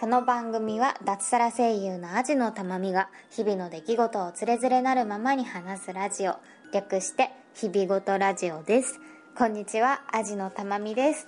[0.00, 6.36] この番組は脱サラ声優のアジのたまみが日々の出来事をつれづれなるままに話すラジオ。
[6.72, 9.00] 略して日々ごとラジオです。
[9.36, 11.26] こんにちはアジのたまみです、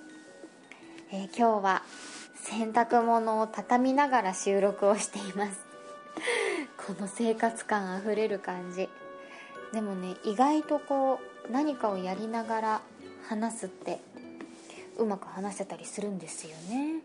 [1.11, 1.83] えー今日は
[2.35, 5.59] 洗濯物を畳みながら収録をしています。
[6.87, 8.87] この生活感あふれる感じ。
[9.73, 12.81] でもね意外とこう何かをやりながら
[13.27, 13.99] 話すって
[14.97, 17.01] うまく話せたりするんですよね。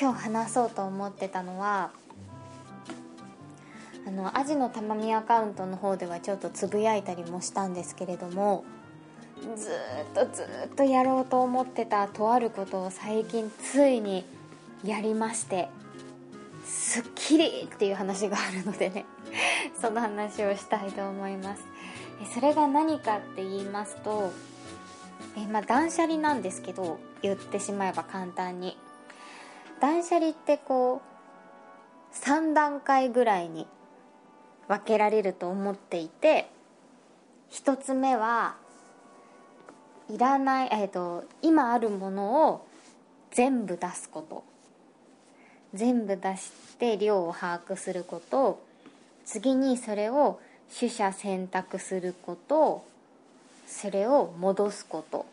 [0.00, 1.90] 今日話そうと思ってたのは
[4.06, 8.64] あのアジのたまみアカウントの方ではちょっとつぶやいたりもしたんですけれども
[9.56, 14.24] ずっとずっとやろうと思ってたとあることを最近ついに
[14.84, 15.68] やりまして
[16.64, 19.04] すっきりっていう話があるのでね
[19.80, 21.62] その話をしたいと思います。
[22.34, 24.32] それが何かって言いますと
[25.36, 28.76] えまあ断捨離なんですけど言ってしまえば簡単に。
[29.80, 31.02] 断捨離ってこ
[32.12, 33.66] う3段階ぐらいに
[34.66, 36.50] 分けられると思っていて
[37.50, 38.56] 1つ目は
[40.10, 42.66] いらない、えー、と今あるものを
[43.30, 44.44] 全部出すこと。
[45.74, 48.62] 全部出して量を把握すること。
[49.24, 50.40] 次にそれを
[50.78, 52.84] 取捨選択すること。
[53.66, 55.26] それを戻すこと。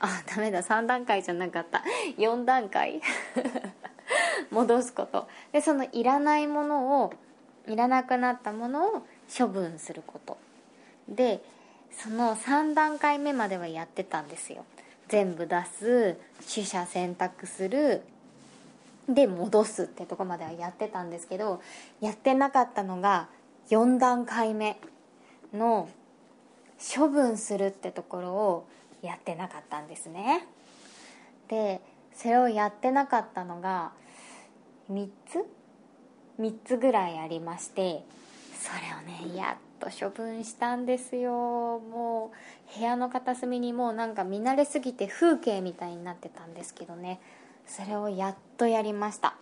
[0.00, 0.62] あダメだ。
[0.62, 1.82] 3段階じゃなかった。
[2.16, 3.00] 4段階。
[4.50, 5.28] 戻すこと。
[5.52, 7.12] でそのいらないものを
[7.66, 9.02] いらなくなったものを
[9.36, 10.36] 処分すること。
[11.08, 11.42] で
[11.90, 14.64] その3段階目まではやってたんですよ。
[15.08, 16.18] 全部出す
[16.52, 18.02] 取捨選択する
[19.08, 21.60] で戻すってとこまではやってたんですけど
[22.00, 23.28] やってなかったのが
[23.68, 24.78] 4段階目
[25.52, 25.88] の
[26.96, 28.66] 処分するってところを
[29.02, 30.46] やってなかったんですね。
[31.48, 31.80] で
[32.14, 33.92] それをやってなかったのが
[34.90, 35.44] 3つ
[36.40, 38.02] ？3つぐらいありまして
[38.60, 41.32] それをねやっと処分したんですよ。
[41.32, 42.32] も
[42.74, 47.20] う部屋の片隅にもうなんか見慣れすぎて風景みたいになってたんですけどね。
[47.66, 49.34] それをやっとやりました。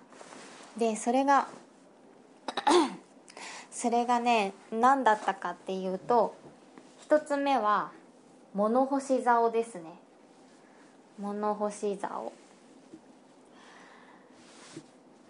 [0.76, 1.48] でそれが
[3.70, 6.34] それがね何だったかっていうと
[7.08, 7.92] 1つ目は
[8.54, 9.84] 物干し竿ですね。
[11.18, 12.32] 物干し竿。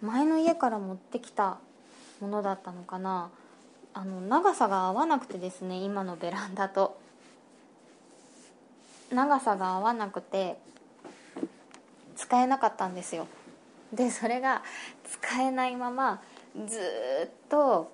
[0.03, 1.59] 前の家から持ってきた
[2.19, 3.31] ものだったのかな。
[3.95, 6.99] あの長さが合わなくてですね今のベランダと。
[9.11, 10.57] 長さが合わなくて
[12.15, 13.27] 使えなかったんですよ。
[13.93, 14.61] でそれが
[15.05, 16.21] 使えないまま
[16.67, 16.79] ず
[17.27, 17.91] っと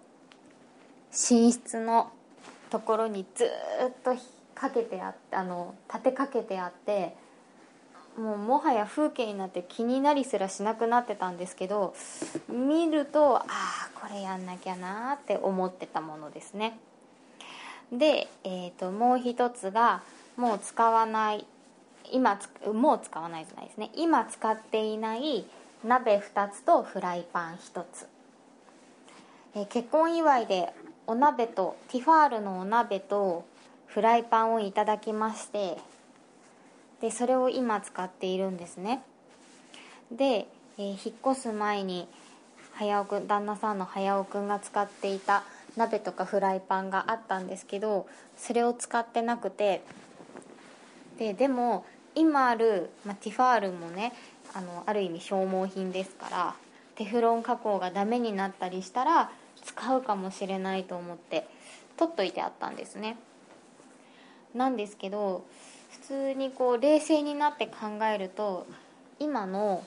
[1.12, 2.12] 寝室の
[2.70, 4.16] ところにずっと
[4.56, 7.16] かけてあってあの立てかけてあって
[8.20, 11.96] もうもはや風景になって気になりすらしなくなってたんですけど
[12.50, 16.78] 見るとああこれやんなきゃなって思ってたものですね。
[17.92, 20.04] で、えー、ともう一つが
[20.36, 21.46] もう使わない
[22.12, 22.38] 今
[22.74, 23.90] もう使わないじゃないですね。
[23.96, 25.46] 今使っていない
[25.86, 28.08] 鍋2つとフライパン1つ、
[29.56, 30.74] えー結婚祝いで
[31.08, 33.46] お鍋とティファールのお鍋と
[33.88, 35.78] フライパンをいただきまして
[37.02, 39.04] でそれを今使っているんですね。
[40.12, 42.08] で、えー引っ越す前に
[42.74, 45.44] 早尾くん旦那さんの早尾くんが使っていた
[45.76, 49.82] 鍋とかフライパンがあったんですけどそれを使ってなくて
[51.18, 54.14] ででも今ある、まあ、ティファールもね
[54.54, 56.56] あのある意味消耗品ですから
[56.96, 59.30] テフロン加工がダメになったりしたら
[59.64, 61.48] 使うかもしれないと思って
[61.98, 63.18] 取っといてあったんですね。
[64.56, 65.44] なんですけど
[65.92, 68.68] 普通にこう冷静になって考えると
[69.20, 69.84] 今の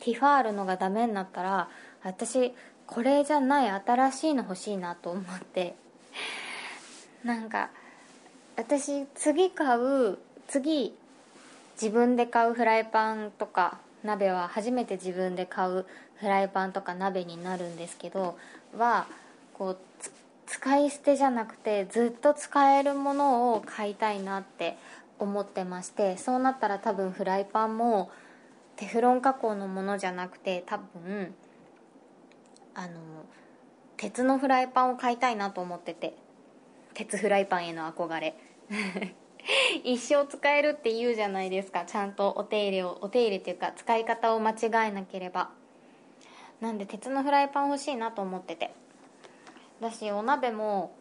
[0.00, 1.68] ティファールのがダメになったら
[2.02, 2.52] 私
[2.86, 5.74] これじゃない新しいの欲しいなと思って。
[7.24, 7.70] なんか
[8.56, 10.18] 私次買う
[10.48, 10.94] 次
[11.80, 15.86] 自分で買うフライパンとか鍋は初めて自分で買う
[16.16, 18.36] フライパンとか鍋になるんですけど
[18.76, 19.06] は
[19.54, 19.78] こう
[20.50, 24.76] 使い捨てじゃなくてずっと使えるものを買いたいなって
[25.20, 28.10] 思ってましてそうなったら多分フライパンも
[28.74, 31.32] テフロン加工のものじゃなくて多分
[32.74, 32.94] あの
[33.96, 36.16] 鉄のフライパンを買いたいなと思ってて
[36.94, 38.34] 鉄フライパンへの憧れ。
[39.84, 45.50] 一生使えるって言うじゃないですかちゃんとお手入れをお手入れっていうか使い方を間違えなければ。
[46.60, 48.74] なんで鉄のフライパン欲しいなと思ってて。
[49.80, 50.94] だしお鍋も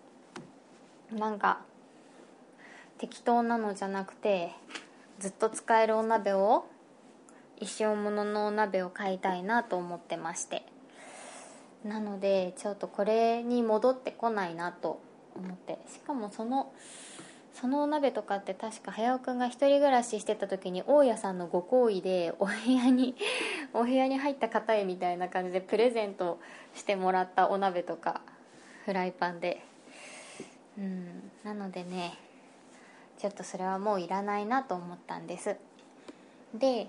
[1.11, 1.59] なんか
[2.97, 4.51] 適当なのじゃなくて
[5.19, 6.65] ずっと使えるお鍋を
[7.57, 10.65] 一生もののお鍋を買いたいなと思ってまして。
[11.83, 15.01] なのでちょっとこれに戻ってこないなと
[15.35, 15.79] 思って。
[15.87, 16.73] しかもその
[17.53, 23.15] そのお鍋とかって確か早尾くんが一人暮らししてた時に大家さんのご厚意でお部屋に
[23.73, 26.39] お部屋に入った方へみたいな感じでプレゼント
[26.73, 28.21] してもらったお鍋とか
[28.89, 29.61] フライパンで。
[30.75, 31.31] うん。
[31.43, 32.17] なのでね
[33.19, 35.57] ちょっとそれはもういらないなと思ったんです。
[36.55, 36.87] で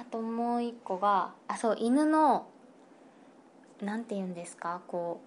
[0.00, 2.46] あともう一個があそう犬の
[3.82, 4.80] なんて言うんですか？
[4.86, 5.20] こ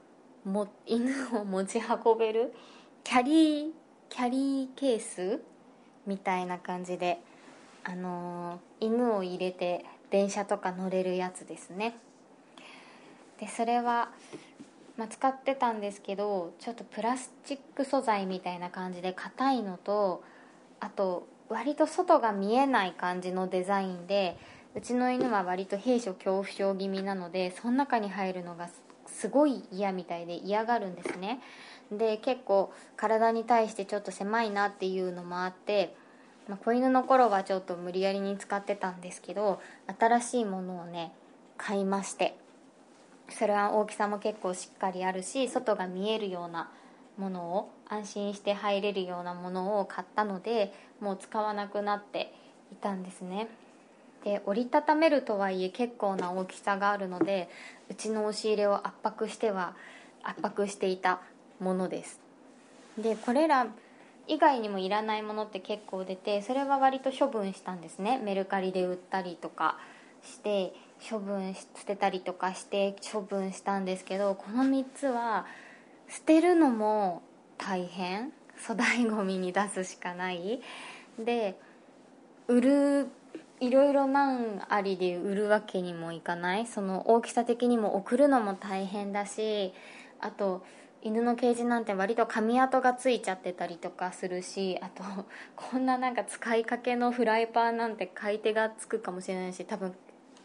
[0.45, 2.53] うも犬を持ち運べる
[3.03, 3.71] キャリー
[4.07, 5.41] キャリーケース？
[6.07, 7.19] みたいな感じで
[7.83, 11.97] あのー、犬を入れて電車とか乗れるやつですね。
[13.41, 14.09] でそれは、
[14.97, 20.23] まあ、使ってたんですけどちょっとプラスチック素材みたいな感じで硬いのと
[20.79, 24.37] あと割と外が見えない感じのデザインで
[24.75, 28.69] うちの犬は割と閉所恐怖症気味なのでその中に入るのが
[29.07, 31.39] すごい嫌みたいで嫌がるんですね。
[31.91, 35.95] で結構体に対してちょっと狭いなっていうのもあって、
[36.47, 39.61] まあ、子犬の頃はちょっと無理やりに使ってたんですけど
[39.99, 41.13] 新しいものをね
[41.57, 42.42] 買いまして。
[43.33, 46.69] それは大きさも結構しっかりあるし外が見えるような
[47.17, 52.33] ものを安心して入れるようなものを買ったのでもう使わなくなって
[52.71, 53.47] いたんですね。
[54.23, 57.49] で折りたためるとはいえ結構な大きさがあるので
[57.89, 59.75] うちの押し入れを圧迫しては
[60.23, 61.19] 圧迫していた
[61.59, 62.19] ものです。
[62.97, 63.67] でこれら
[64.27, 68.17] 以外にもいらないものって結構出てそれは割と処分したんですね。
[68.23, 69.77] メルカリで売ったりとか。
[70.23, 70.73] して
[71.09, 75.45] 処分捨てたりとかして処分したんですけどこの3つは
[76.09, 77.21] 捨てるのも
[77.57, 78.31] 大変。
[78.55, 80.61] 粗大ごみに出すしかない。
[81.19, 81.59] で
[82.47, 83.07] 売る
[83.59, 86.67] いろいろ難ありで売るわけにもいかない。
[86.67, 89.73] その大きさ的にも送るのも大変だし
[90.19, 90.63] あと
[91.01, 95.03] 犬のケージなんて割と紙跡がついちゃってたりとかするしあと
[95.55, 99.93] こんななんか使いかけのフライパンなんて買い手がつくかもしれないし多分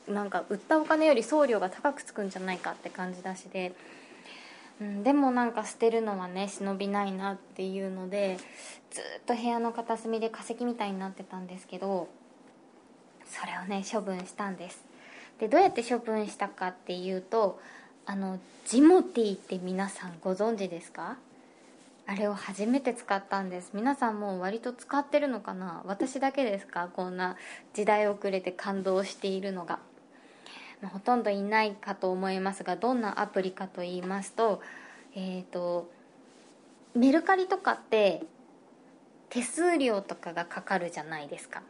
[0.09, 3.73] なんか売ったお金より送料が高くつくんじゃないかって感じだしで、
[4.81, 8.39] うん、でもなんか捨てるのはね忍びないなっていうので
[8.91, 12.09] ずっと部屋の片隅で化石みたいになってたんですけど
[13.27, 14.83] それをね処分したんです。
[15.39, 17.61] でどうやって処分したかっていうと
[18.07, 21.17] あのジモティって皆さんご存知ですか？
[22.11, 23.73] あれを初めて使ったんです。
[23.75, 25.83] 皆さんもう割と使ってるのかな？
[25.85, 26.89] 私だけですか？
[26.95, 27.37] こんな
[27.75, 29.79] 時代遅れて感動しているのが、
[30.87, 34.63] ほとんどいないかと思いますがどんなアプリかと言いますと
[35.15, 35.91] えっ、ー、と
[36.95, 38.23] メルカリとかって
[39.31, 41.63] 手数料とかがかかるじゃないですか。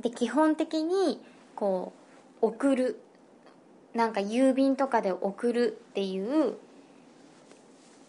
[0.00, 1.20] で基本的に
[1.54, 1.92] こ
[2.42, 3.00] う送る
[3.94, 6.56] なんか郵便とかで送るっていう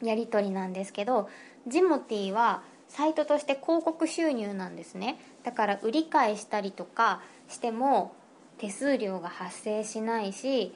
[0.01, 1.29] やり取りなんですけど
[1.65, 5.19] ジモティーはサイトとして広告収入なんですね。
[5.43, 8.13] だから売り買いしたりとかしても
[8.57, 10.73] 手数料が発生しないし、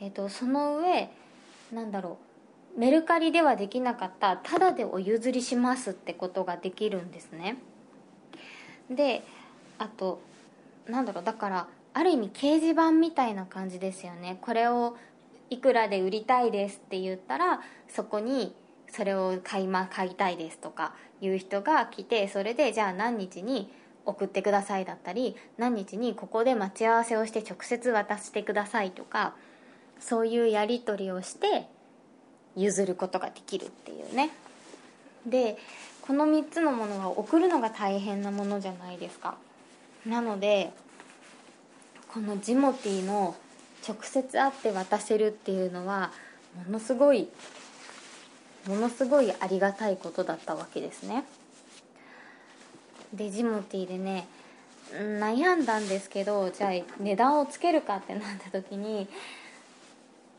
[0.00, 1.10] えーと、その上
[1.72, 2.18] なんだろ
[2.76, 7.56] うメルカリではできなかったタダでお譲りしますってことができるんですね。
[8.90, 9.22] で
[9.78, 10.20] あと
[10.86, 14.38] なんだろうだからある意味掲示板みたいな感じですよね。
[14.40, 14.96] これを
[15.50, 18.54] いくらで売りたいですって言ったらそこに
[18.90, 23.70] それを買い,、ま、買いたいですとかいう人が来てそれでじゃあ何日に
[24.08, 29.34] 送ってくださいだったり何日にここで待ち合わせをして直接渡してくださいとか
[30.00, 31.66] そういうやり取りをして
[32.56, 34.30] 譲ることができるっていうね。
[35.26, 35.58] で
[36.02, 39.36] この3つのものは送るのが大変なものじゃないですか。
[40.06, 40.72] なので
[42.08, 43.36] このジモティーの
[43.86, 46.10] 直接会って渡せるっていうのは
[46.66, 47.28] ものすごい
[48.66, 51.24] ものすごいありがたいことだったわけですね。
[53.12, 54.26] でジモティーでね
[54.92, 59.06] 悩んだんですけどじゃあ値段をつけるかってなった時に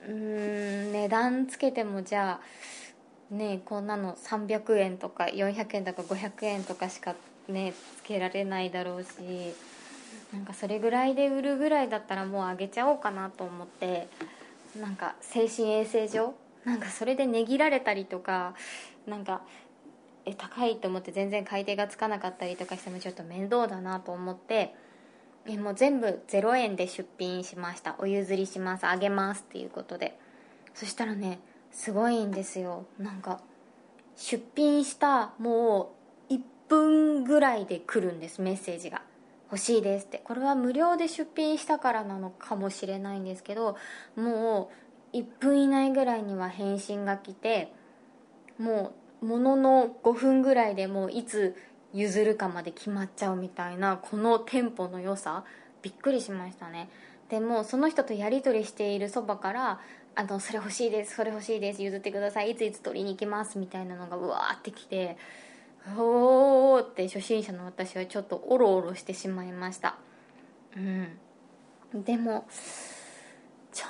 [0.08, 7.16] うーん値段つけてもじゃあねこんなの300円とか400円とか500円とかしか
[7.48, 9.08] ねつけられないだろうし
[10.34, 14.08] なんかそれぐらいで売るぐらいだったらもうあげちゃおうかなと思って
[14.80, 16.34] なんか精神衛生上
[16.66, 18.54] なんかそれで値切られたりとか
[19.08, 19.42] なんか
[20.30, 24.74] え高いと思って全然買い手がつかなかったりとかしてもちょっと面倒だなと思って
[25.46, 27.96] えもう全部0円で出品しました。
[28.00, 28.86] お譲りします。
[28.86, 30.18] あげますっていうことで。
[30.74, 31.40] そしたらね
[31.72, 32.86] すごいんですよ。
[33.00, 33.42] なんか
[34.16, 35.94] 出品したも
[36.30, 38.42] う1分ぐらいで来るんです。
[38.42, 39.02] メッセージが。
[39.52, 40.20] 欲しいですって。
[40.24, 43.78] これは無料で出品したからなのかもしれないんですけど
[44.16, 44.70] も
[45.14, 47.74] う1分以内ぐらいには返信が来て
[48.60, 51.56] もうものの5分ぐらいでもういつ
[51.94, 55.44] 譲るかまで決まっちゃうみたいなこのテンポの良さ。
[55.82, 56.90] びっくりしましたね。
[57.30, 59.80] でもその人とやり取りしているそばから
[60.16, 65.16] あのそれ欲しいですそれ欲しいです譲ってくださいいついつ取りに行きますみたいなのがうわーってきて
[65.96, 69.96] おーって初心者の私はちょっとオロオロしてしまいました。
[70.76, 72.04] うん。
[72.04, 72.46] でも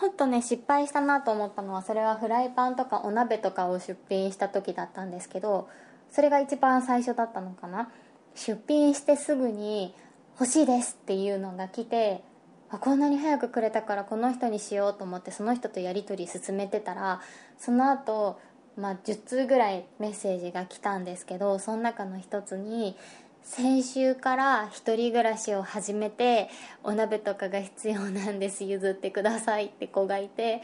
[0.05, 5.69] ょっとね失敗したなと思ったのはそれはフライパンとかお鍋とかを出品した時だったんですけど
[6.11, 7.89] それが一番最初だったのかな。
[8.35, 9.93] 出品してすぐに
[10.39, 12.23] 欲しいですっていうのが来て
[12.69, 17.19] あこんなに早くくれたからこの人にしようと思ってその人とやり取り進めてたら
[17.57, 18.39] その後
[18.77, 22.95] まあ10通ぐらいメッセージが来たんですけどその中の一つに
[23.43, 26.49] 先週から一人暮らしを始めて
[26.83, 28.63] お鍋とかが必要なんです。
[28.63, 30.61] 譲ってくださいって子がいて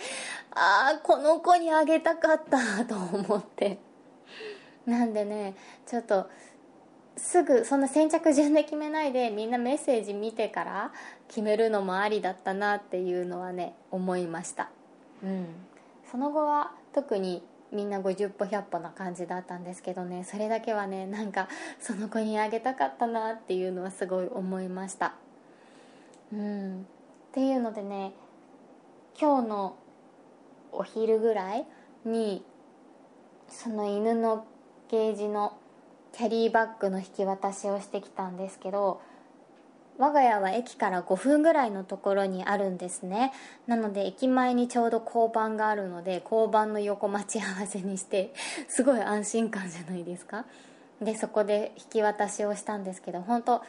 [0.52, 3.80] ああこの子にあげたかったと思って。
[4.86, 5.56] なんでね
[5.88, 6.30] ちょっと
[7.18, 10.92] すぐそんな先着順で決めないでみんなメッセージ見てから
[11.28, 14.70] 決めるのもありだったなっていうのはね思いました。
[15.24, 15.48] うん。
[16.12, 17.42] その後は特に
[17.72, 20.24] みんな50歩100歩な感じだったんですけどね。
[20.24, 21.48] それだけはねなんか
[21.80, 25.16] その子にあげたかったなっていうのはすごい思いました。
[26.34, 26.82] うん。
[26.82, 26.86] っ
[27.34, 28.14] ていうのでね
[29.20, 29.76] 今日の
[30.72, 31.66] お昼ぐらい
[32.06, 32.44] に
[33.50, 34.46] その犬の
[34.90, 35.58] ケージの
[36.14, 39.02] キャリーバッグの引き渡しをしてきたんですけど
[39.98, 43.32] 我が家は駅から5分ぐらいのところにあるんですね。
[43.66, 48.34] なので駅前にちょうど交番があるので交番の横待ち合わせにして
[48.68, 50.46] すごい安心感じゃないですか。
[51.02, 53.62] でそこで引き渡しをしたんですけど本当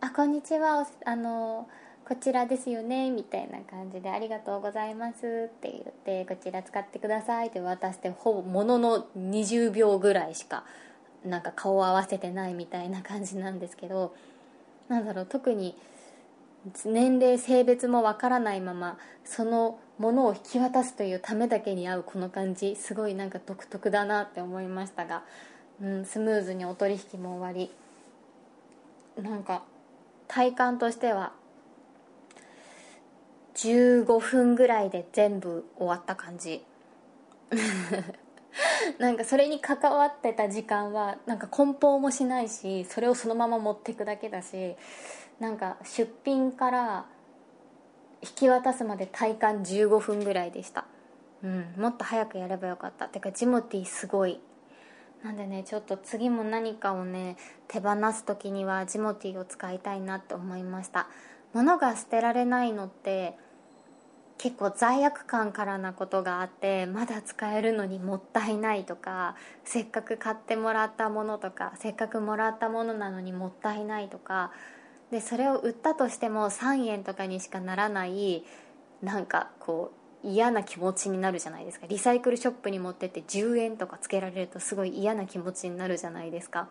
[0.00, 1.68] あこんにちはあの
[2.06, 10.64] こちらですよねみたいな感じで「ありがとうございます」って言って「こちら使ってください」って渡してほぼものの20秒ぐらいしか
[11.24, 14.14] なんか顔を合わせてないみたいな感じなんですけど
[14.88, 15.74] なんだろう特に
[16.84, 25.22] 年齢性別もわからないままそのものを引き渡すというためだけに合うこの感じすごいなんか独特だなって思いましたが、
[25.82, 27.70] うん、スムーズにお取引も終わり
[29.22, 29.62] なんか
[30.26, 31.32] 体感としては
[33.54, 36.64] 15分ぐらいで全部終わった感じ。
[38.98, 44.76] なんかそれに関わってた時間はなんか梱包もしないしそれをそのまま持っていくだけだし
[45.40, 47.06] なんか出品から
[48.22, 50.86] 引き渡すまで体感15分ぐらいでした。
[51.42, 53.06] うんもっと早くやればよかった。
[53.06, 54.40] てかジモティすごい。
[55.22, 57.36] なんでねちょっと次も何かをね
[57.68, 61.08] 手放す時にはジモティーを使いたいなって思いました。
[61.52, 63.36] 物が捨てられないのって
[64.38, 74.50] 結構罪悪感からなことがあってまだ使えるのにもったいないとかせっかく買ってもらったものとかせっかくもらったものなのにもったいないとか
[75.10, 78.44] でそれを売ったとしても3円とかにしかならない
[79.02, 79.92] なんかこ
[80.24, 81.86] う嫌な気持ちになるじゃないですか。
[81.86, 86.68] リサイクルショップに持ってって10円とかつけられるとすごい嫌な気持ちになるじゃないですか。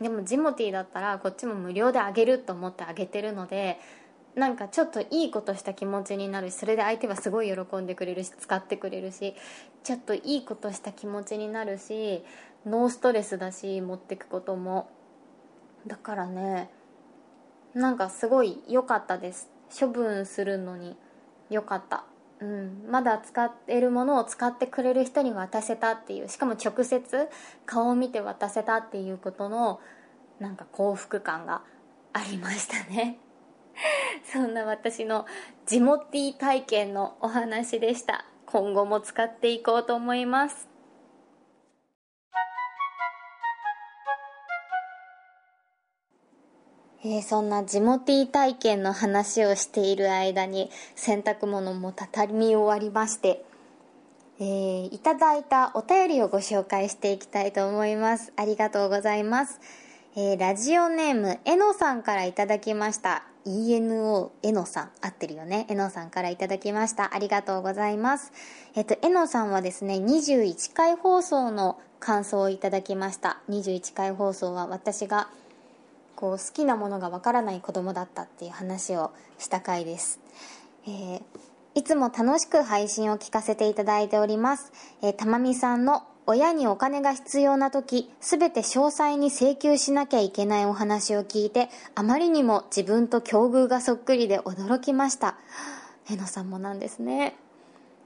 [0.00, 3.78] でもジモティーだったらこっちも無料であげると思ってあげてるので
[4.34, 6.50] なんかちょっといいことした気持ちになる。
[6.50, 9.34] しそれで相手はすごい喜んでくれるし使ってくれるし
[9.84, 12.24] ちょっといいことした気持ちになるし
[12.66, 14.88] ノーストレスだし持ってくことも。
[15.86, 16.70] だからね
[17.74, 19.50] なんかすごい良かったです。
[19.78, 20.96] 処分するのに
[21.50, 22.04] 良かった。
[22.40, 27.28] うん、まだ使ってるものを使ってくれる人に渡せたっていうしかも直接
[27.64, 29.80] 顔を見て渡せたっていうことの
[30.40, 31.62] なんか幸福感が
[32.12, 33.18] ありましたね。
[34.32, 35.26] そんな私の
[35.66, 38.24] ジモティ体験のお話でした。
[38.46, 40.68] 今後も使っていこうと思います。
[47.06, 53.44] えー、そんなジモティ体験の話をしている間に洗濯物も畳み終わりまして、
[54.40, 58.32] えー、いただいたお便りをご紹介していきたいと思います。
[58.36, 59.60] ありがとうございます、
[60.16, 63.33] えー、ラジオネームえのさんからいただきました。
[63.46, 65.66] ENO えのさん合ってるよね。
[65.68, 67.14] えのさんからいただきました。
[67.14, 68.32] ありがとうございます。
[68.74, 73.40] えっとえのさんはですね21回放送の感想をいただきました。
[73.48, 75.28] 21回放送は私が
[76.14, 80.20] こう好きなものがわからない子供だったっていう話をした回です、
[80.86, 81.22] えー、
[81.74, 84.72] いつも楽しく配信を聞かせていただいております、
[85.02, 95.36] えー、たまみさんの親にお金が必要な時すべて詳細に請求しなきゃいけないお話を聞いてあまりにも自分と境遇がそっくりで驚きました。
[96.10, 97.34] えのさんもなんですね、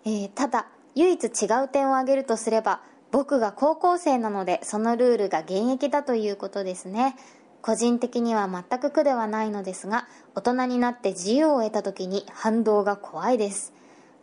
[0.05, 7.17] えー、ただ唯一違う点を挙げるとすれば僕が高校生なのでそのルールが現役だということですね。
[7.61, 13.73] 個人的には全く苦ではないのですが大人になって自由を得た時に反動が怖いです。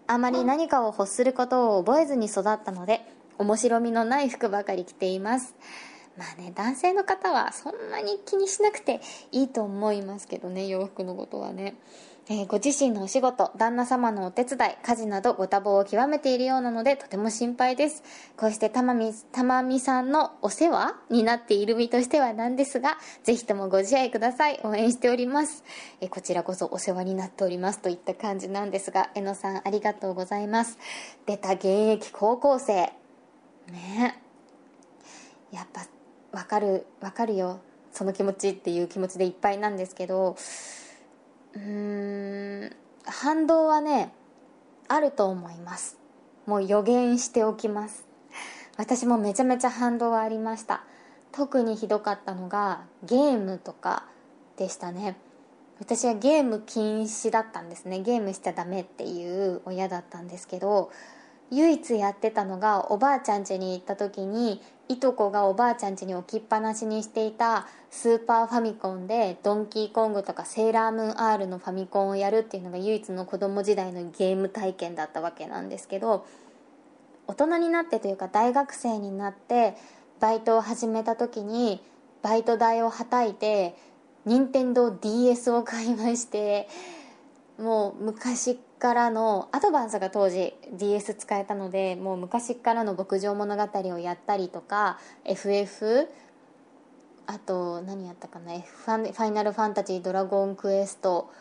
[0.08, 3.02] あまり何かを欲することを覚えずに育ったので
[3.38, 5.56] 面白みのない服ばかり着ています
[6.18, 9.01] まあね男性の方はそんなに気にしなくて
[9.32, 11.75] いいと思いますけどね洋服のことはね
[12.27, 18.01] えー、ご自身のお仕事、旦那様のお手伝い、家事などご多忙を極めているようなのでとても心配です。
[18.36, 24.60] こうしてたまみ、たまみさんのお世話になっている身としてはなんですが、ぜひともご自愛ください。
[24.63, 25.63] 応援しております。
[26.01, 30.80] えー、こちらこそお世話になっておりますといった感じなんですが、えのさんありがとうございます。
[31.27, 33.05] 出た現役高校生。
[33.72, 34.22] ね。
[35.51, 35.86] やっぱ、
[36.31, 37.60] わかる、わかるよ。
[37.91, 40.36] その気持ちっていう気持ちでいっぱいなんですけど、
[41.53, 44.12] うーん反動はね
[44.89, 45.98] あると思います。
[46.45, 48.05] もう予言しておきます。
[48.77, 50.84] 私もめちゃめちゃ反動はありました。
[51.31, 54.05] 特にひどかったのがゲームとか
[54.57, 55.15] でしたね。
[55.79, 58.01] 私はゲーム禁止だったんですね。
[58.01, 60.91] ゲームしちゃダメっていう親だったんですけど
[61.52, 76.25] 唯一やってたのがおばあちゃん家に行った時にいとこがおばあちゃん家に置きっぱなしにしていたスーパーファミコンでドンキーコングとかセーラームーン R のファミコンをやるっていうのが唯一の子供時代のゲーム体験だったわけなんですけど
[77.28, 79.75] 大人になってというか大学生になって
[80.20, 81.82] バイトを始めた時に
[82.22, 83.75] バイト代をはたいて
[84.25, 86.68] 任天堂 d s を買いまして
[87.58, 96.10] もう昔からのアドバンスが当時 DS 使えたのでもう昔からの牧場物語をやったりとか FF
[97.28, 101.32] あと何やったかなファイナルファンタジードラゴンクエスト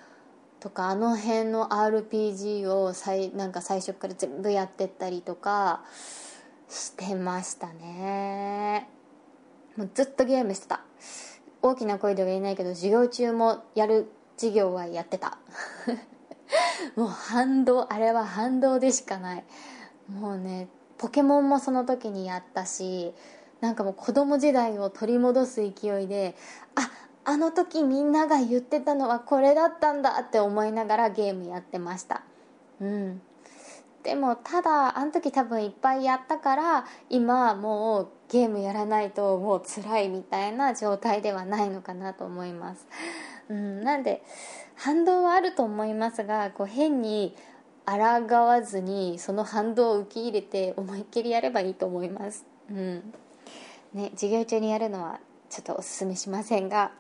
[0.60, 5.84] とかあの辺の RPG を最なんか最初から全部やってったりとか
[6.70, 8.88] してましたね。
[9.76, 10.80] もうずっとゲームしてた。
[11.60, 15.38] 大きな声では言えないけど授業中もやる授業はやってた。
[16.96, 19.44] もう反動あれは反動でしかない。
[20.08, 20.68] もうね
[20.98, 23.14] ポケモンもその時にやったし
[23.60, 26.36] なんかもう子供時代を取り戻す勢いで
[26.74, 26.90] あ
[27.24, 32.22] あの時みんなが言ってたのはこれだったんだって思いながらゲームやってました。
[32.80, 33.22] うん。
[34.02, 42.86] でもただあの時多分いっぱいやったから今もうゲームやらないともう辛いみたいな状態ではないのかなと思います。
[43.48, 43.80] うん。
[43.82, 44.22] なんで
[44.76, 47.34] 反動はあると思いますがこう変に
[47.86, 47.94] 抗
[48.46, 52.44] わずにその反動を受け入れて思いっきりやればいいと思います。
[52.70, 53.14] うん。
[53.92, 56.92] ね授業中にやるのはちょっとおすすめしませんが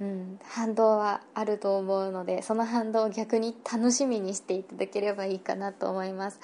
[0.00, 6.40] うん、反動はあると思うのでその反動を逆に楽しみにしていただければいいかなと思います。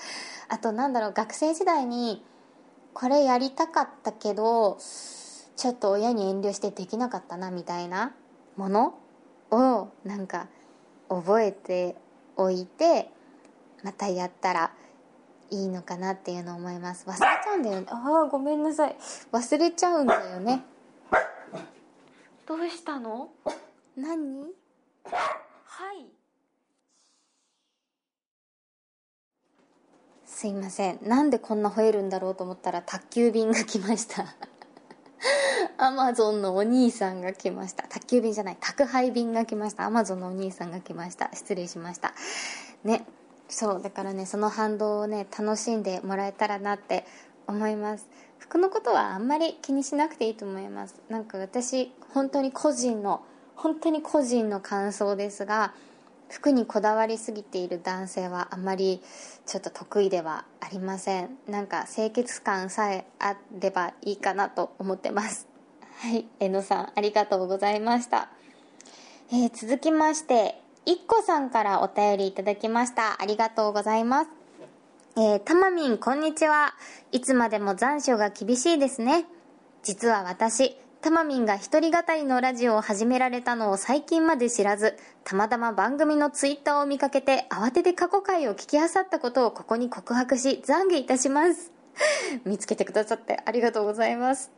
[0.48, 2.24] あとなんだろう学生時代に
[2.94, 4.78] これやりたかったけど
[5.56, 8.14] ちょっと親に遠慮してできなかったなみたいな
[8.56, 8.94] もの？
[9.50, 10.48] をなんか
[11.08, 11.96] 覚えて
[12.36, 13.10] おいて
[13.82, 14.72] またやったら
[15.50, 17.06] いいのかなっていうのを思います。
[17.06, 17.86] 忘れちゃうんだよね。
[17.90, 18.96] ああごめんなさい。
[19.32, 20.64] 忘れちゃうんだよね。
[22.46, 23.30] どうしたの？
[23.96, 24.52] 何？
[25.04, 26.06] はい。
[30.24, 30.98] すいません。
[31.02, 34.24] なんでこんな吠えるんだろうと思ったら宅急便が来ました
[35.76, 37.84] アマゾンのお兄さんが来ました。
[37.84, 39.84] 宅急便じゃない、宅配便が来ました。
[39.84, 41.30] アマゾンのお兄さんが来ました。
[41.32, 42.14] 失礼しました。
[42.84, 43.04] ね。
[43.48, 47.06] そう、だからね、その反動をね、楽しんでもらえたらなって
[47.46, 48.06] 思います。
[48.38, 51.00] 服のことはあんまり気にしなくていいと思います。
[51.08, 53.22] なんか私、本当に個人の、
[53.56, 55.74] 本当に個人の感想ですが、
[56.30, 59.00] 服にこだわりすぎている男性はあまり
[59.46, 61.30] ちょっと得意ではありません。
[61.48, 65.48] なんか清潔感さえあればいいかなと思ってます。
[65.98, 68.28] はいえのさんありがとうございました、
[69.32, 73.20] えー、続きましていっこさんからお便りいただきました。
[73.20, 74.30] ありがとうございます。
[75.16, 76.74] えー、たまみんこんにちは。
[77.10, 79.26] いつまでも残暑が厳しいですね。
[79.82, 91.72] 実は私たまみんが一人語りのラジオを始められたのを最近まで知らず、たまたま番組のツイッターを見かけて慌てて過去回を聞き漁ったことをここに告白し、懺悔いたします。
[92.44, 94.50] 見つけてくださってありがとうございます。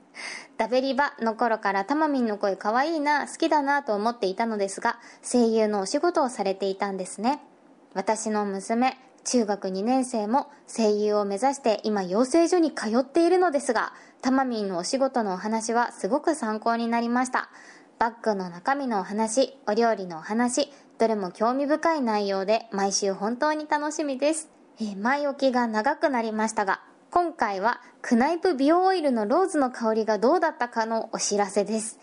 [0.57, 7.43] ダベリバの頃からたまみんの声可愛いな、好きだなと思っていたのですが、声優のお仕事をされていたんですね。
[7.93, 17.51] 私の娘、中学2年生も声優を目指して今養成所に通っているのですがたまみんのお仕事のお話はすごく参考になりました。
[18.01, 24.49] バッグの中身のお話お料理のお話どれも興味深い内容で毎週本当に楽しみです、
[24.81, 26.81] えー、前置きが長くなりましたが
[27.11, 31.99] 今回はクナイプ美容オイルのローズの香りがどうだったかのお知らせです。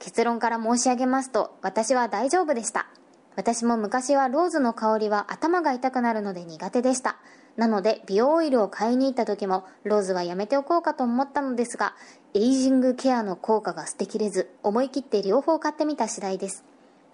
[0.00, 2.88] 結論から申し上げますと私は大丈夫でした。
[3.36, 7.16] 私も昔はローズの香りは頭が痛くなるので苦手でした。
[7.58, 11.94] なので美容オイルを買いに行った時もローズはやめておこうかと思ったのですが
[12.32, 16.64] エイジングケアの効果が捨てきれず思い切って両方買ってみた次第です。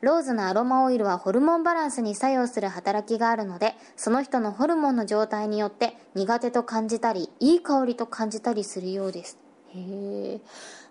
[0.02, 9.38] ローズのアロマオイルはホルモンバランスに作用する働きがあるのでその人のホルモンの状態によって苦手と感じたりいい香りと感じたりするようです。
[9.74, 10.40] へえ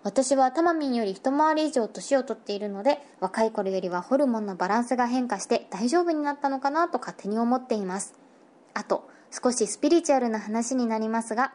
[0.02, 8.14] 私はタマミンより一回り以上年を取っているので若い頃よりはホルモンのバランスが変化して大丈夫になったのかなと勝手に思っています。
[8.74, 9.08] あと
[9.42, 11.52] 少しスピリチュアルな話になりますが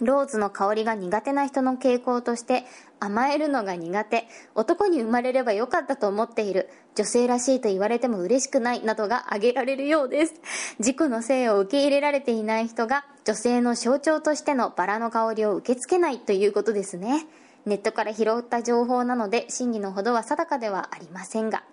[0.00, 2.64] ローズの香りが苦手な人の傾向として
[2.98, 10.34] 甘えるのが苦手男に生まれればよかったと思っている女性らしいと言われても嬉しくないなどが挙げられるようです。
[10.78, 17.26] 自己の性を受け入れられていない人が女性の象徴としてのバラの香りを受け付けないということですね。
[17.66, 21.64] ネットから拾った情報なので真偽のほどは定かではありませんが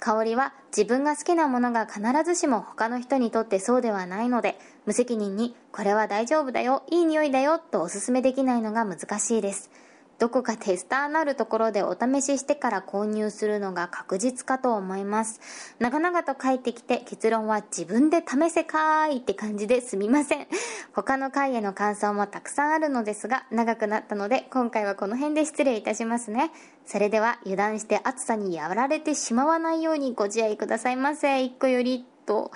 [0.00, 9.70] 香りは自分が好きなものが必ずしも他の人にとってそうではないので無責任にこれは大丈夫だよいい匂いだよとおすすめできないのが難しいです。
[10.20, 15.40] どこかテスターなるところでお試ししてから購入するのが確実かと思います。
[15.78, 20.46] 長々と書いてきて結論は自分で試せかーいって感じですみません。
[20.92, 26.52] 他の回への感想もたくさんあるのですが長くなったので今回はこの辺で失礼いたしますね。
[26.84, 31.42] それでは油断して暑さにやられてしまわないようにご自愛くださいませ。
[31.42, 32.50] 一個よりと。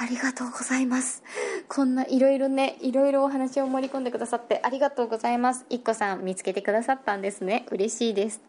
[0.00, 1.24] ありがとうございます。
[1.68, 5.66] こんないろいろね、いろいろお話を盛り込んでくださってありがとうございます。
[5.70, 7.66] いっこさん見つけてくださったんですね。
[7.70, 8.40] 嬉しいです。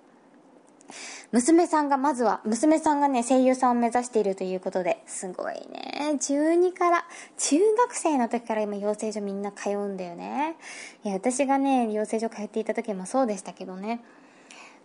[1.31, 6.17] 娘さんがまずは、娘さんがね、声優さんを目指しているということで、すごいね。
[6.19, 7.05] 中2から、
[7.37, 10.55] 中学生の時から今養成所みんな通うんだよね。
[11.03, 14.01] いや、私がね、養成所通っていた時もそうでしたけどね。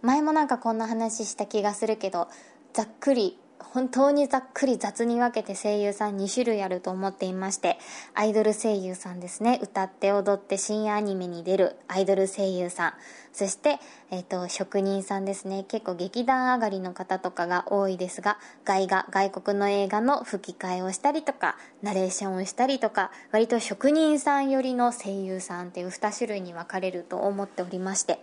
[0.02, 2.28] 前もなんかこんな話した気がするけど、
[2.74, 7.78] ざっくり本当にざっくり雑に分けて声優さん2種類あると思っていまして
[8.14, 9.58] アイドル声優さんですね。
[9.62, 12.92] 歌って踊って深夜アニメに出るアイドル声優さん。
[13.32, 13.80] そして、
[14.12, 15.64] えーと、職人さんですね。
[15.64, 28.18] 結構劇団上がりの方とかが多いですが外画外国の映画の吹き替えをしたりとかナレーションをしたりとか割と職人さん寄りの声優さんっていう2種類に分かれると思っておりまして。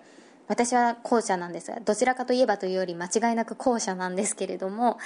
[0.51, 4.97] 私は後者なんですがどちらかといえばというより間違いなく後者なんですけれども、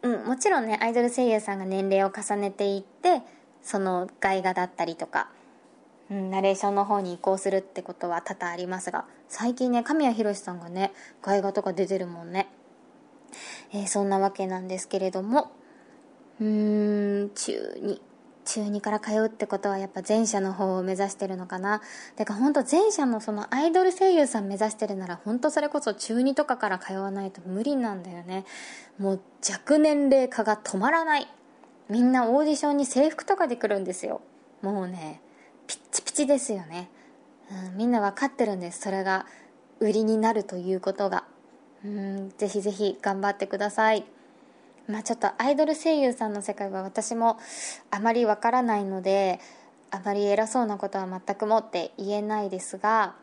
[0.00, 3.20] うん、もちろんねアイドル声優さんが年齢を重ねていって
[3.62, 5.28] その外画だったりとか、
[6.10, 12.48] うん、ナレーションの方に移行するってことは多々ありますが最近ね神谷博さんがね外画とか出てるもんね、
[13.74, 15.52] えー、そんなわけなんですけれども
[16.40, 18.00] うーん中に。
[18.44, 21.82] 中2から通うってことはやっぱ前者の方を目指してるのかな。
[22.16, 28.44] てか本当前者のそのアイドル声優さん目指してるなら本当それこそ中2とかから通わないと無理なんだよね。
[28.98, 31.28] もう若年齢化が止まらない。
[31.88, 34.20] みんなオーディションに制服とかで来るんですよ。
[34.62, 35.20] もうね
[35.66, 36.90] ピッチピチですよね、
[37.50, 38.80] うん、みんな分かってるんです。
[38.80, 39.26] それが
[39.80, 41.24] 売りになるということが。
[41.84, 44.04] うんぜひぜひ頑張ってください。
[44.88, 47.38] まあ、ちょっとアイドル声優さんの世界は私も
[47.90, 49.40] あまりわからないので
[49.90, 53.14] あまり偉そうなことは全くもって言えないですが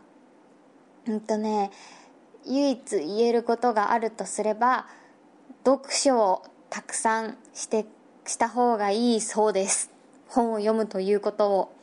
[1.08, 1.72] うんとね
[2.46, 4.88] 唯一言えることがあるとすれば
[5.66, 7.86] 読書をたくさんして
[8.26, 9.92] した方がいいそうです。
[10.28, 11.74] 本を読むということを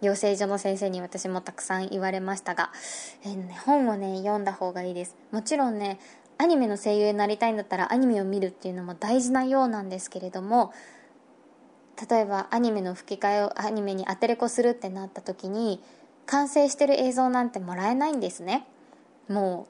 [0.00, 2.70] 養成所の先生に私もたくさん言われましたが、
[3.22, 5.16] えーね、本をね読んだ方がいいです。
[5.30, 6.00] もちろんね
[6.40, 10.72] アニメの声優になりたいんだったらアニメを見るっていうのも大事なようなんですけれども
[12.10, 15.82] 例えばアニメの吹き替えをアニメにアテレコするってなった時に
[16.24, 18.66] 完成してる映像なんてもらえないんですね。
[19.28, 19.66] も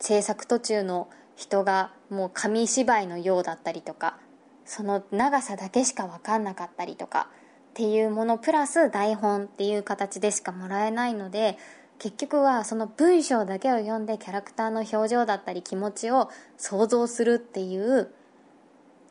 [0.00, 4.18] う制作途中の人がもう紙芝居のようだったりとか
[4.64, 7.28] その長さだけしか分かんなかったりとか
[7.70, 11.58] っていうものプラス台本っていう形でしかもらえないので
[11.98, 18.10] 結局はその文章だけを読んでキャラクターの表情だったり気持ちを想像するっていう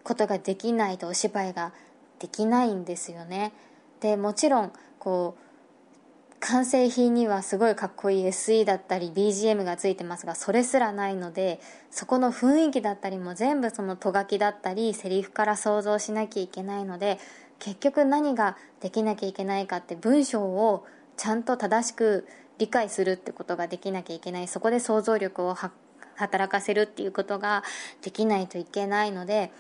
[0.04, 1.73] ことができないとお芝居が
[2.19, 3.52] できないんですよね。
[4.00, 5.47] でもちろんこう
[6.39, 17.19] 完成品にはすごいかっこいい SE だったり BGM がついてますがそれすらないのでそこの雰囲気だったりも全部そのとがきだったりセリフから想像しなきゃいけないので
[17.60, 20.86] 結局何ができなきゃいけないかって文章を
[21.17, 24.48] ちゃんと正しく理解するってことができなきゃいけない。
[24.48, 25.56] そこで想像力を
[26.15, 27.63] 働かせるっていうことが
[28.02, 29.52] できないといけないので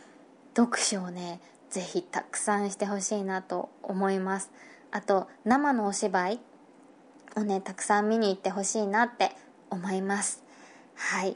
[0.55, 4.51] 読書をねぜひたくさんしてほしいなと思います。
[4.91, 6.39] あと生のお芝居
[7.35, 9.31] をねたくさん見に行ってほしいなって
[9.69, 10.43] 思います。
[10.95, 11.35] はい。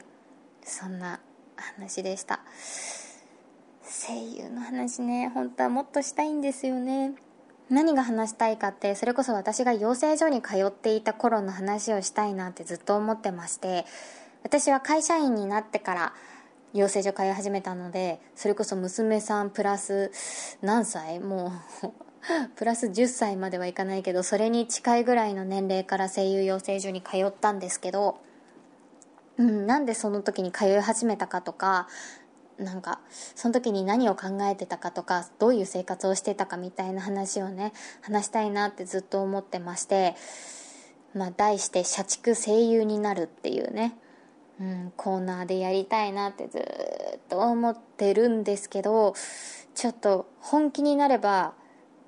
[0.64, 1.20] そんな
[1.56, 2.40] 話でした。
[3.84, 7.12] 声優の話ね本当はもっとしたいんですよね。
[7.72, 13.86] 何が話したいかってそれこそ私が養成所に通っていた頃の話をしたいなってずっと思ってまして
[14.44, 16.12] 私は会社員になってから
[16.74, 20.10] 養成所通い始めたのでそれこそ娘さんプラス
[20.60, 21.50] 何歳も
[21.82, 21.88] う
[22.56, 28.18] プラス10歳まではいかないけどそれに近いぐらいの年齢から声優養成所に通ったんですけど、
[29.38, 31.88] うん、なんでその時に通い始めたかとか
[32.62, 33.00] なんか
[33.34, 40.14] その時に何を考えてたかとかどういう生活をしてたかみたいな話をね話したいなってずっと思ってまして、
[41.14, 43.96] まあ、題して「社畜声優になる」っていうね、
[44.60, 49.14] うん、コーナーでやりたいなってずっと思ってるんですけど
[49.74, 51.54] ちょっと本気になれば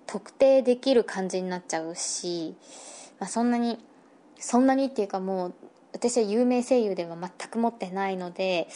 [0.07, 2.55] 特定できる感じになっちゃうし、
[3.19, 3.85] まあ、そんなに
[4.39, 5.55] そんなにっていうかもう
[5.95, 8.69] 私は有名声優では全く持ってないので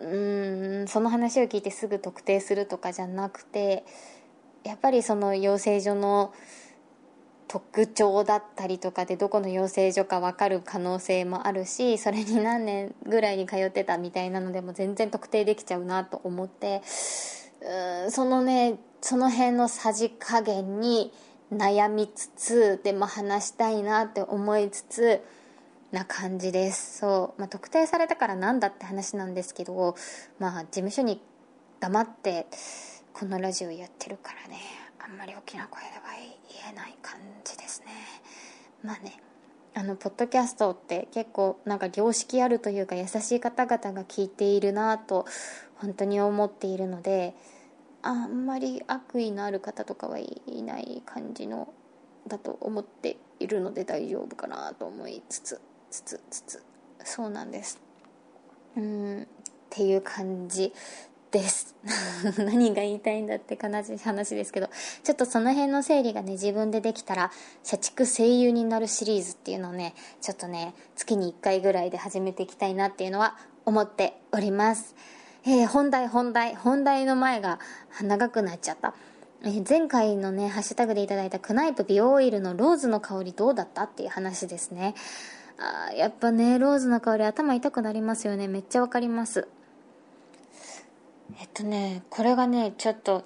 [0.00, 3.84] うんその話を聞いてすぐ特定するとかじゃなくて
[4.64, 6.32] やっぱりその養成所の
[7.48, 16.80] 特徴だったりとかでどこの養成所か分かる可能性もあるしそれに何年ぐらいに通ってたみたいなのでも全然特定できちゃうなと思って
[18.04, 21.12] うんそのねその辺のさじ加減に
[21.52, 25.20] 悩みつつでも話したいなって思いつつ
[25.92, 26.98] な感じです。
[26.98, 29.94] そう、まあ、特定されたからなんだって話なんですけど
[30.38, 31.20] まあ事務所に
[31.80, 32.46] 黙って
[33.12, 34.58] このラジオやってるからね
[34.98, 36.02] あんまり大きな声では
[36.48, 37.86] 言えない感じですね。
[38.82, 39.20] まあね
[39.74, 45.24] あのポッドキャストって結構なんか常識あるというか優しい方々が聞いているなと
[45.76, 47.34] 本当に思っているので
[48.02, 51.72] あんまり悪意のある方とかはいない感じの
[52.28, 55.60] だと思っているので大丈夫かなと思いつつ。
[55.92, 56.62] つつつつ。
[57.04, 57.78] そうなんです。
[58.76, 59.26] うんっ
[59.68, 60.72] ていう感じ
[61.30, 61.76] です。
[62.38, 64.70] 何が言いたいんだって悲しい話ですけど。
[65.02, 67.30] ちょっとその辺の整理がね自分でできたら
[67.62, 74.94] 社畜声優になるシリーズっていうのをねちょっとね月に1回ぐらいで始めていきたいなっていうのは思っております。
[75.44, 76.54] えー、本題本題。
[76.54, 77.58] 本題の前が
[78.00, 78.94] 長くなっちゃった、
[79.68, 84.94] 前回のねハッシュタグでいただいたクナイプ美容オイルのローズの香りどうだったっていう話ですね。
[85.62, 88.48] あやっぱねローズの香り頭痛くなりますよね。
[88.48, 89.46] めっちゃわかります。
[91.38, 93.24] えっとねこれがねちょっと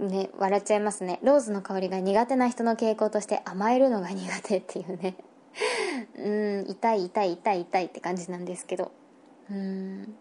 [0.00, 1.20] ね笑っちゃいますね。
[1.22, 5.16] ローズの香りが苦手な人の傾向として甘えるのが苦手っていうね。
[6.16, 6.30] う
[6.64, 8.92] ん痛い痛い痛い痛いって感じなんですけど。
[9.50, 10.14] うん。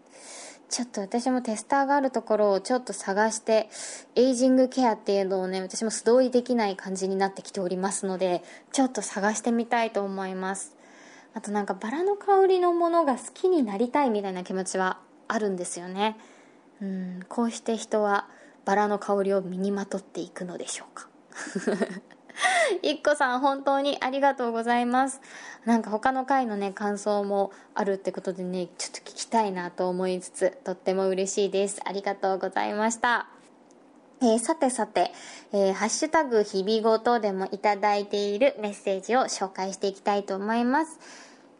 [0.69, 3.69] ちょっと私もテスターがあるところをちょっと探して
[4.15, 8.41] エイジングケアっていうのをね私も素通りできない感じになってきておりますので
[8.71, 10.77] ちょっと探してみたいと思います
[11.33, 16.17] あとなんかバラの香りのものが好きになりたいみたいな気持ちはあるんですよね。
[16.81, 18.27] うんこうして人は
[18.65, 21.07] バラの香りを身にまとっていくのでしょうか。
[22.81, 25.21] いっこさん本当にありがとうございます。
[25.65, 31.81] なんか他の回のね感想もあるってことでねちょっと聞きたいなと思いつつとっても嬉しいです。
[31.85, 33.40] ありがとうございました。
[34.23, 35.11] えー、さてさて、
[35.51, 40.99] えー、ハッシュタグ日々ごとでもいただいているメッセージを紹介していきたいと思います。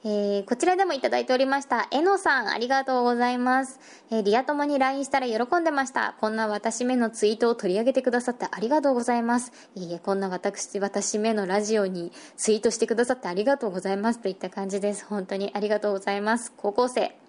[0.03, 1.87] えー、こちらでもいただいておりました。
[1.91, 3.79] えのさん、ありがとうございます。
[4.11, 6.15] え、リア友に LINE したら喜んでました。
[6.19, 9.51] こんな私めのツイートを取り上げてくださってありがとうございます。
[9.75, 15.05] いいえ、こんな私、私めのラジオにツイートしてくださってありがとうございますといった感じです。
[15.05, 16.51] 本当にありがとうございます。
[16.57, 17.20] 高校生。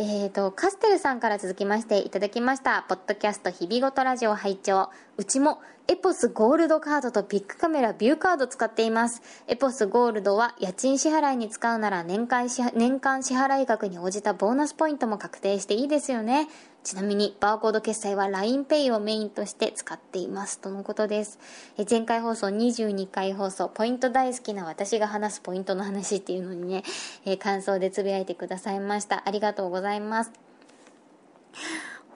[0.00, 2.84] えーと、カステルさんから続きましていただきました。
[2.88, 5.58] ポッドキャスト日々ごとラジオ拝聴うちも
[5.88, 9.22] エポスゴールドカードとビッグカメラビューカード使っています。
[9.48, 16.46] エポスゴールドは家賃支払いに使うなら年間年間支払い額に応じたボーナスポイントも確定していいですよね。
[16.88, 21.38] ちなみにバーコード決済は LINEPay をメインとして使っていますとのことです。
[21.76, 26.84] え前回放送22回放送ポイント大好きな私が話すポイントの話っていうのにね、
[27.26, 29.22] え感想でつぶやいてくださいました。
[29.26, 30.32] ありがとうございます。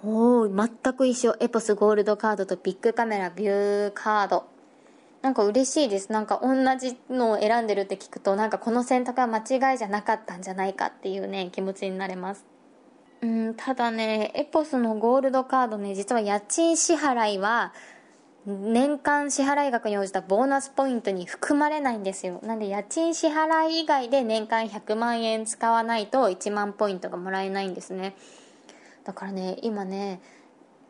[0.02, 1.36] おー全く一緒。
[1.40, 4.44] エポスゴールドカードとビッグカメラビューカード。
[5.20, 6.10] なんか嬉しいです。
[6.10, 12.51] なんか同じのを選んでるって聞くとなんかこの選択は間違いじゃなかったんじゃないかっていうね気持ちになれます。
[13.22, 17.72] うんただねエポスのゴールドカードね実は家賃支払いは
[18.44, 22.40] 年間支払額に応じたボーナスポイントに含まれないんですよ。
[22.42, 28.16] なんで家賃支払い以外で年間100万円使わないと1万ポイントがもらえないんですね。
[29.04, 30.20] だからね今ね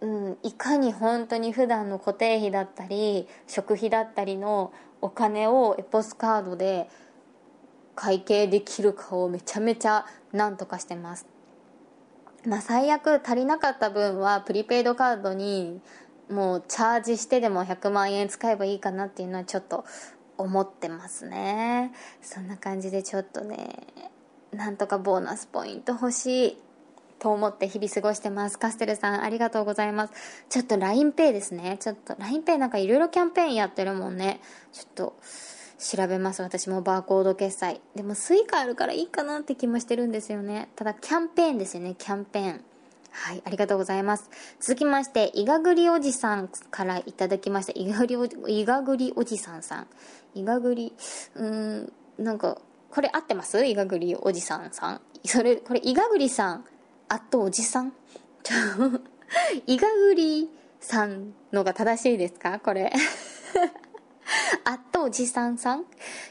[0.00, 6.88] うん、いかに本当に普段の固定費だったり食費だったりのお金をエポスカードで
[7.94, 11.31] 会計できるかをめちゃめちゃなんとかしてます。
[12.46, 15.80] まあ最悪足りなかった分はプリペイドカードに
[16.30, 19.84] もうチャージしてでも100万円使えばいいかなっていうのはちょっと
[20.38, 23.86] 思ってますねそんな感じでちょっとね
[24.52, 26.58] なんとかボーナスポイント欲しい
[27.22, 28.58] と思って日々過ごしてます。
[28.58, 30.12] カステルさん、ありがとうございます。
[30.48, 31.76] ちょっと LINEPay ですね。
[31.78, 34.40] ちょっと LINEPay なんかいろいろキャンペーンやってるもんね。
[34.72, 35.16] ちょっと、
[35.82, 36.42] 調べます。
[36.42, 37.80] 私もバーコード決済。
[37.96, 40.68] でも Suica あるからいいかなって気もしてるんですよね。
[40.76, 42.64] ただキャンペーンですよね、キャンペーン。
[43.10, 44.30] はい、ありがとうございます。
[44.60, 47.72] 続きまして、いがぐりおじさんからいただきました。
[47.78, 49.86] いがぐりおじ、いがぐりおじさんさん。
[50.34, 50.94] いがぐり、
[51.34, 52.58] うーん、なんか、
[52.90, 53.62] これ合ってます？
[53.66, 55.00] いがぐりおじさんさん。
[55.26, 56.64] それ、これ、いがぐりさん
[57.08, 57.92] あとおじさん？
[58.42, 58.54] ちょ、
[59.66, 60.48] いがぐり
[60.80, 62.60] さんのが正しいですか？
[62.60, 62.92] これ。
[64.64, 65.84] あっとおじさんさん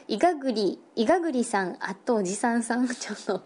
[0.08, 2.88] いがぐり、いがぐりさん、あっとおじさんさん。
[2.88, 3.42] ちょっと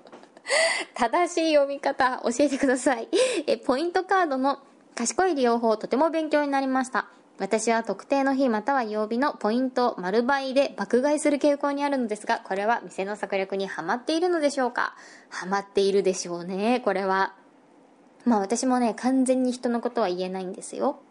[0.95, 3.09] 正しい読み方教えてください。
[3.47, 4.61] え、ポイントカードの
[4.95, 7.09] 賢い利用法とても勉強になりました。
[7.39, 14.95] 私は特定の日または曜日のポイント丸倍で爆買いする傾向にあるのですが、これは店の策略にはまっているのでしょうか？
[15.29, 17.35] はまっているでしょうね、これは。
[18.25, 21.03] まあ私もね、完全に人のことは言えないんですよ。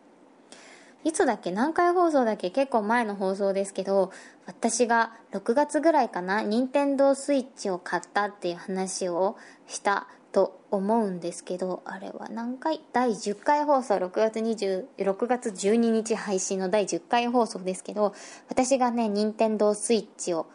[1.05, 1.51] いつだっけ？
[1.51, 2.49] 何回放送だっけ？
[2.49, 4.11] 結構前の放送ですけど、
[4.47, 9.37] 私が6月ぐらいかな、任天堂スイッチを買ったっていう話を
[9.67, 12.81] したと思うんですけどあれは何回？
[12.91, 18.13] 第10回放送6月20 6月12日配信の第10回放送ですけど
[18.49, 20.47] 私がね任天堂スイッチを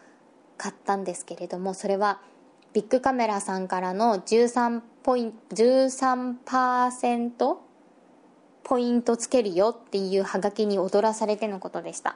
[0.57, 2.21] 買ったんですけれどもそれは
[2.73, 7.57] ビッグカメラさんからの13ポイント13%
[8.63, 12.15] ポイントつけるよっていうハガキに踊らされてのことでした。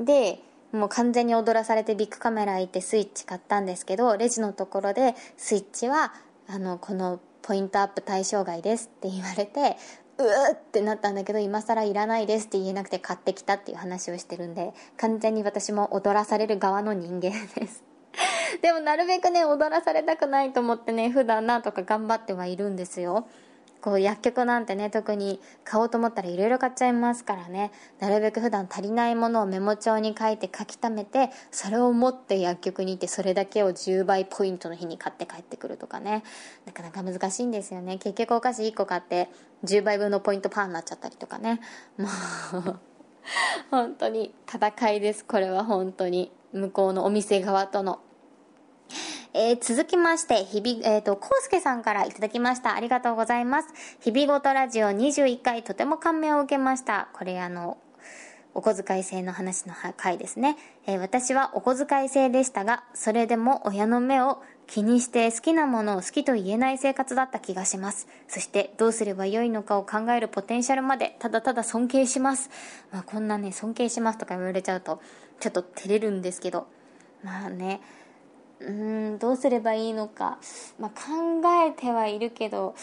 [0.00, 0.40] で
[0.72, 6.12] もう完全に踊らされてビッグカメラ行ってスイッチ買ったんですけどレジのところでスイッチは
[6.46, 9.76] あのこのポイントアップ対象外ですって言われて
[10.18, 17.84] うーってなったんだけど今更いらないですって言えなくて買ってきたっていう話をしてるんで完全に私も踊らされる側の人間です。
[18.62, 23.26] でもなるべくね踊らされたくないと思ってね普段なんとか頑張ってはいるんですよ。
[23.80, 27.70] こう薬局なんてね特に買おうと思ったらいろいろ買っちゃいますからね。
[28.00, 36.24] なるべく普段足りないものをメモ帳に書いて書き溜めてそれを持って薬局に行ってそれだけを10倍ポイントの日に買って帰ってくるとかね。
[36.66, 37.98] なかなか難しいんですよね。
[37.98, 39.30] 結局お菓子1個買って
[39.64, 41.60] 10倍分のポイントパーになっちゃったりとかね。
[41.96, 42.80] もう
[43.70, 45.24] 本当に戦いです。
[45.24, 46.32] これは本当に。
[46.52, 48.00] 向こうのお店側との。
[49.34, 52.74] えー、続きまして、日々、えっ、ー、と、コウスケさんからいただきました。
[52.74, 53.68] ありがとうございます。
[54.00, 57.08] 日々ごとラジオ21回、とても感銘を受けました。
[57.12, 57.76] これあの、
[58.54, 68.08] お小遣い制の話の回ですね、えー、私はお小遣い制でしたが、それでも親の目を気にして好きなものを好きと言えない生活だった気がします。
[68.26, 72.50] そしてどうすればよいのかを考えるポテンシャルまでただただ尊敬します。
[72.90, 75.00] まあこんなね、尊敬しますとか言われちゃうと
[75.38, 76.66] ちょっと照れるんですけど、
[77.22, 77.80] まあね、
[78.60, 80.38] うんどうすればいいのか、
[80.78, 82.74] まあ、考えてはいるけど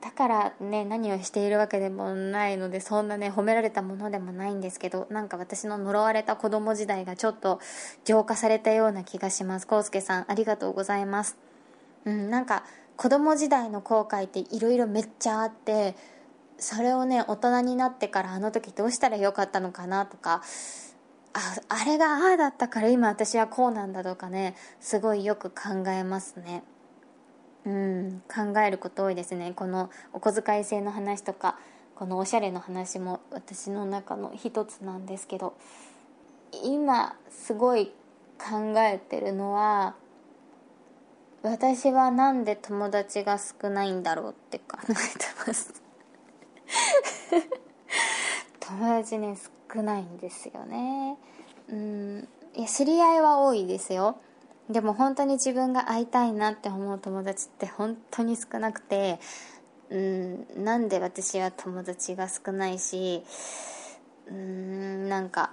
[0.00, 7.60] だからね何をしているわけでもないのでそんなね褒められたものでもないんですけどなんか私の呪われた子供時代がちょっと
[8.04, 9.68] 浄化されたような気がします。
[9.70, 11.36] 康介さんありがとうございます。
[12.06, 12.64] うんなんか
[12.96, 15.96] 子供時代の後悔っていろいろめっちゃあって
[16.58, 20.42] それをね大人になってからあの時どうしたらよかったのかなとか
[21.32, 26.64] ああれがああだったから今私はこうなんだとかねすごいよく考えますね。
[27.64, 29.52] うん考えること多いですね。
[29.54, 31.58] このお小遣い制の話とか
[31.94, 35.54] このおしゃれの話も私の中の一つなんですけど
[36.64, 37.92] 今すごい
[38.38, 39.94] 考えてるのは
[41.42, 44.94] 私はなんで友達が少ないんだろうって考えて
[45.46, 45.82] ます。
[48.60, 49.36] 友達ね
[49.72, 51.16] 少ないんですよね。
[51.68, 52.28] うん。
[52.54, 54.16] いや知り合いは多いですよ。
[54.70, 59.18] でも本当に自分が会いたいなって思う友達って本当に少なくて
[59.90, 63.24] うんなんで私は友達が少ないし
[64.28, 65.50] うんなんか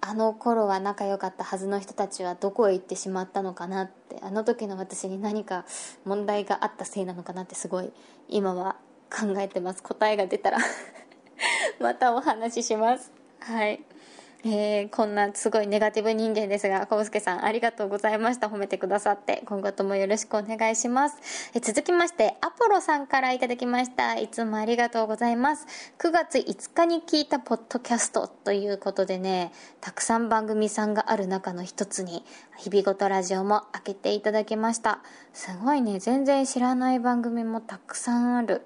[0.00, 5.64] あの頃は仲良かったはずの人たちはどこへ行ってしまったのかなってあの時の私に何か
[6.04, 7.92] 問題があったせいなのかなってすごい
[8.28, 8.76] 今は
[9.08, 9.82] 考えてます。
[9.82, 10.58] 答えが出たら。
[11.80, 13.84] またお話ししますはい
[14.46, 18.48] えー、こんなすごいネガティブ人間ですが、コウスケさんありがとうございました。
[18.48, 19.42] 褒めてくださって。
[19.46, 21.50] 今後ともよろしくお願いします。
[21.54, 24.18] え続きまして、アポロさんからいただきました。
[24.18, 25.66] いつもありがとうございます。
[25.98, 29.50] 9月5日に聞いたポッドキャストということでね、
[29.80, 32.22] たくさん番組さんがある中の一つに、
[32.58, 34.98] 日々ごとラジオも開けていただきました。
[35.32, 38.60] すごいね、全然知らない番組もたくさんある。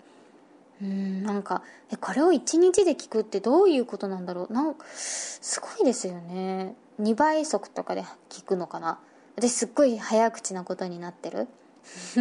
[0.80, 1.62] うんなんか
[1.92, 4.52] えこれを1日で聞くってどういうことなんだろう？
[4.52, 6.74] なんかすごいですよね。
[7.00, 8.98] 2倍速とかで聞くのかな？
[9.36, 11.48] 私すっごい早口なことになってる。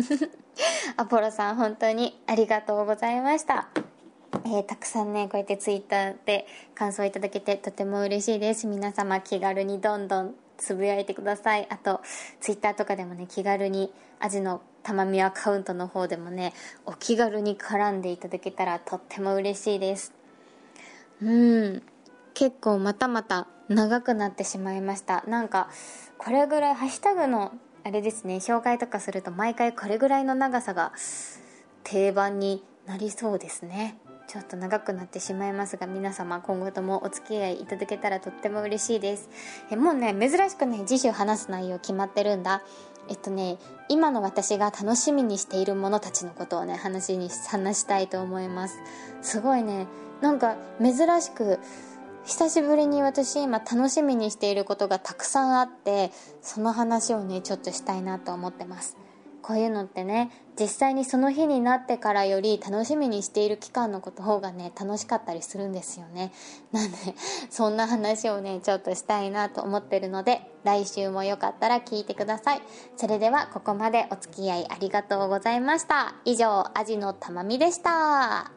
[0.98, 3.70] アポロさん本当にありがとうございました。
[4.46, 8.68] えー、たくさんねこうやってツイッターで感想いただけてとても嬉しいです。
[8.68, 11.68] 皆様気軽にどんどんつぶやいてください。
[11.70, 12.02] あと
[12.40, 16.54] ツイッターとかでもね気軽にアジのたまみアカウントの方でもね
[16.86, 20.14] お気軽に絡んでいただけたらとっても嬉しいです。
[21.22, 21.84] うん。
[22.34, 25.26] 結構またまた長くなってしまいました。
[25.28, 25.68] なんか
[26.18, 27.52] これぐらいハッシュタグの
[27.84, 30.94] あれですね紹介とかすると毎回これぐらいの長さが
[31.84, 33.98] 定番になりそうですね。
[34.30, 39.30] ちょっと長くなってしまいますが皆様今後ともお付き合いいただけたらとっても嬉しいです。
[39.70, 42.62] えもうね珍しくね次週話す内容決まってるんだ。
[43.10, 43.58] えっとね
[43.90, 48.80] 今の私が楽しみにしているものたちのことをね話に話したいと思います。
[49.22, 49.88] すごいね。
[50.22, 51.60] なんか珍しく
[52.26, 58.98] 久しぶりに私今楽しみにしていることがたくさんあってその話をねちょっとしたいなと思ってます。
[59.48, 60.30] こういうのってね
[60.60, 66.34] 実際にその日になってからより楽しみにしている期間のこと方がね楽しかったりするんですよね。
[66.74, 66.98] なんで
[67.50, 72.62] そんな話をねちょっとしたいなと思ってるので来週もよかったら聞いてください。
[72.98, 76.16] それではここまでお付き合いありがとうございました。
[76.26, 78.57] 以上アジのたまみでした。